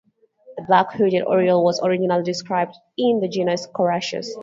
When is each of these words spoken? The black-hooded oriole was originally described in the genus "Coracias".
The 0.57 0.63
black-hooded 0.63 1.21
oriole 1.25 1.63
was 1.63 1.79
originally 1.83 2.23
described 2.23 2.73
in 2.97 3.19
the 3.19 3.27
genus 3.27 3.67
"Coracias". 3.67 4.29